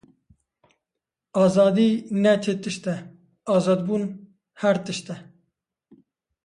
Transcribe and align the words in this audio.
Azadî 1.43 1.89
ne 2.23 2.33
ti 2.43 2.53
tişt 2.61 2.85
e, 2.93 2.97
azadbûn 3.55 4.03
her 4.61 4.77
tişt 4.85 5.07
e. 5.13 5.15